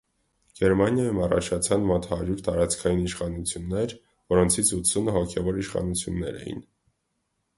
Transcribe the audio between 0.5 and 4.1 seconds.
Գերմանիայում առաջացան մոտ հարյուր տարածքային իշխանություններ,